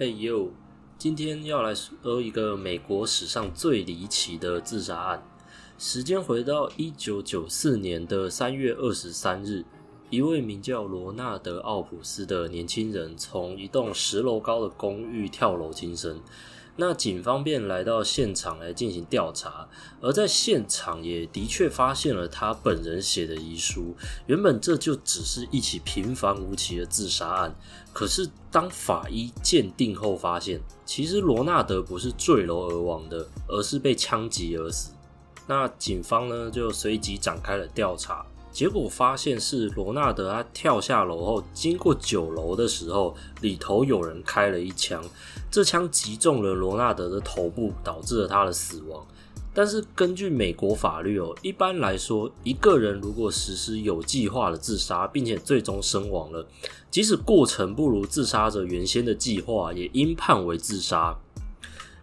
[0.00, 0.52] 嘿呦，
[0.96, 5.20] 今天要来说一个美国史上最离奇的自杀案。
[5.76, 9.64] 时间回到一九九四年的三月二十三日，
[10.08, 16.20] 一位名叫罗纳德·奥普斯的年轻人从一栋十楼高的公寓跳楼轻生。
[16.80, 19.68] 那警方便来到现场来进行调查，
[20.00, 23.96] 而在现场也的确发现了他本人写的遗书。
[24.26, 27.52] 原本这就只是一起平凡无奇的自杀案，
[27.92, 34.92] 可是当法医鉴定后发现，其实罗纳德不是坠楼而亡的，而是被枪击而死。
[35.48, 38.24] 那警方呢就随即展开了调查。
[38.58, 45.00] 结果发现是罗纳德，他跳下楼后，经过九楼的时候，里头有人开了一枪，
[45.48, 49.06] 这枪击中了罗纳德的头部，导致了他的死亡。
[49.54, 56.44] 但是根据美国法律哦，一般来说，一个人如果实施有计划的自杀，并且最终身亡了，
[56.90, 61.16] 即使过程不如自杀者原先的计划，也应判为自杀。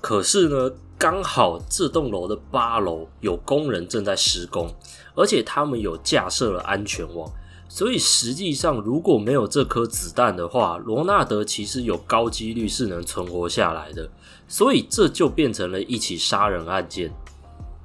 [0.00, 4.68] 可是呢，刚好这栋楼的八楼有工人正在施工。
[5.14, 7.28] 而且他们有架设了安全网，
[7.68, 14.08] 所以实际上如果没有这颗子弹的话，罗纳德其实有高几率是能存活下来的。
[14.46, 17.12] 所以这就变成了一起杀人案件。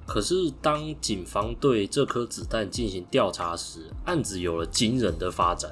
[0.05, 5.71] 可是当警方对这颗子弹进行调查时，案子有了惊人的发展。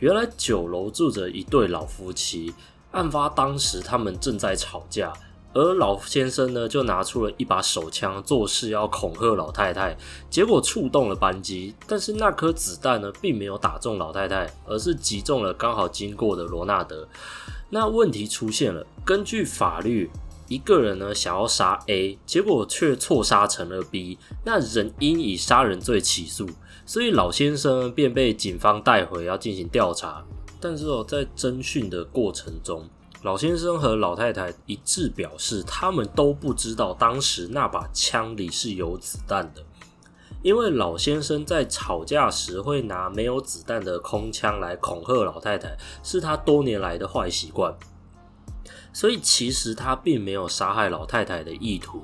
[0.00, 2.52] 原来九楼住着一对老夫妻，
[2.90, 5.12] 案发当时他们正在吵架。
[5.56, 9.96] 而老先生呢，就拿出了一把手枪，做事要恐吓老太太，
[10.28, 17.08] 结果触动了扳机，但是那颗子弹呢，并没有打中老太太，而是击中了刚好经过的罗纳德。
[17.70, 20.10] 那问题出现了，根据法律，
[20.46, 26.46] 一个人呢想要杀 A，结果却错杀成了 B，那人应以杀人罪起诉，
[26.84, 30.22] 所以老先生便被警方带回要进行调查。
[30.60, 32.86] 但是哦，在侦讯的过程中，
[33.22, 39.64] 老先生和老太太一致表示，他们都不知道当时那把枪里是有子弹的，
[40.42, 47.74] 因为老先生在吵架时会拿没有子弹的空枪来恐吓老太太，是他多年来的坏习惯。
[48.92, 52.02] 所以其实他并没有杀害老太太的意图。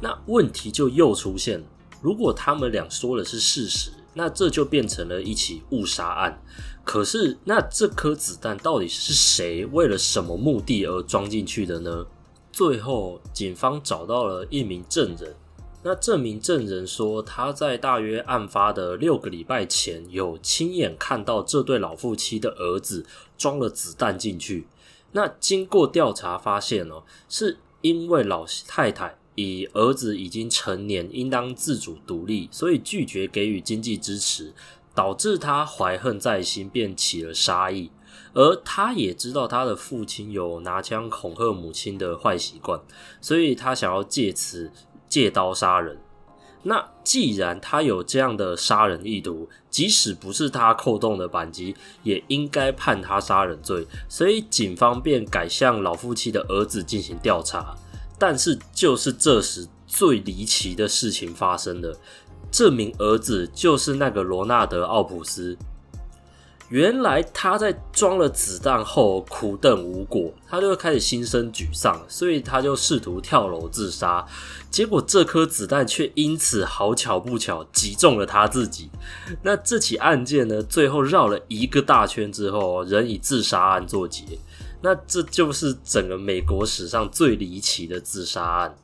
[0.00, 1.66] 那问题就又出现了，
[2.00, 6.42] 如果他们俩说的是事实，那这就变成了一起误杀案。
[6.84, 12.06] 可是，那这颗子弹到底是谁为了什么目的而装进去的呢？
[12.50, 15.36] 最后，警方找到了一名证人。
[15.82, 23.06] 那这名证人说，他在大约案发的六个礼拜前，有亲眼看到这对老夫妻的儿子
[23.38, 24.66] 装了子弹进去。
[25.12, 34.54] 那经过调查发现哦，是因为老太太以儿子已经成年，应当自主独立，所以拒绝给予经济支持。
[34.92, 37.92] 导致他怀恨在心，便起了杀意。
[38.34, 42.80] 而他也知道他的父亲有拿枪恐吓母亲的坏习惯，
[43.20, 44.72] 所以他想要借此
[45.08, 45.96] 借刀杀人。
[46.64, 53.86] 那既然他有这样的杀人意图，即使不是他扣动的扳机，也应该判他杀人罪。
[54.08, 57.76] 所以警方便改向老夫妻的儿子进行调查。
[58.20, 61.98] 但是就是这时，最离奇的事情发生了。
[62.52, 65.56] 这名儿子就是那个罗纳德·奥普斯。
[66.68, 74.24] 原来他在装了子弹后苦等无果，他就开始心生沮丧，所以他就试图跳楼自杀。
[74.70, 78.88] 结果这颗子弹却因此好巧不巧击中了他自己。
[79.42, 84.38] 那这起案件呢，最后绕了一个大圈之后，仍以自杀案作结。
[84.82, 88.74] 那这就是整个美国史上最离奇的自杀案。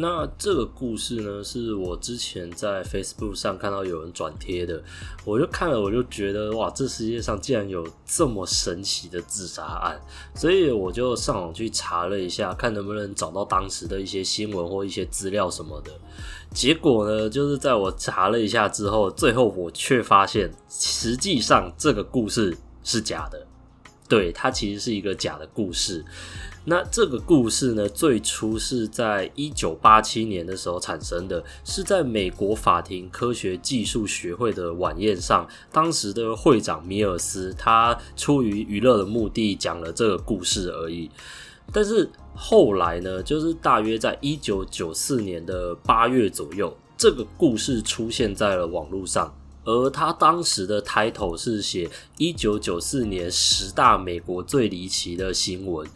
[0.00, 4.80] 那这个故事呢，是我之前在 Facebook 上看到有人转贴的，
[5.24, 10.00] 我就看了，我就觉得哇，这世界上竟然有这么神奇的自杀案，
[10.36, 15.90] 所以我就上网去查了一下，看能不能找到当时的一些新闻或一些资料什么的。
[16.54, 23.47] 结果呢，就是在我查了一下之后，最后我却发现，实际上这个故事是假的，
[24.08, 26.04] 对，它其实是一个假的故事。
[26.64, 41.10] 那这个故事呢，最初是在一九八七年的时候产生的，是在美国法庭科学技术学会的晚宴上，当时的会长米尔斯他出于娱乐的目的讲了这个故事而已。
[41.72, 55.86] 但是后来呢，就是大约在一九九四年的八月左右，这个故事出现在了网络上，而他当时的 title 是写一九九四年十大美国最离奇的新闻。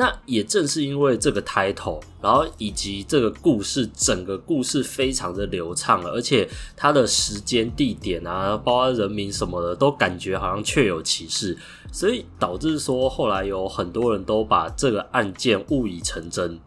[0.00, 11.58] 那也正是因为这个 title，然后以及这个故事，整个故事非常的流畅了，而且它的时间、地点啊，包括人名什么的，都感觉好像确有其事，
[11.90, 16.60] 所以导致说后来有很多人都把这个案件误以成真。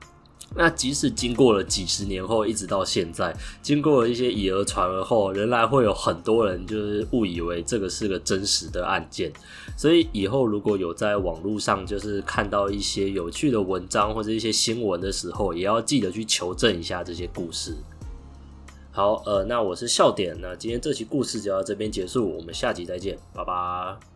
[0.53, 9.31] 那即使经过了几十年后，一直到现在，经过了一些以讹传讹后，仍然会有很多人就是误以为这个是个真实的案件。
[9.77, 17.74] 所以以后如果有在网络上就是看到一些有趣的文章或者一些新闻的时候，也要记得去求证一下这些故事。
[18.92, 24.11] 好，呃，那我是笑点，那今天这期故事就到这边结束，我们下集再见，拜拜。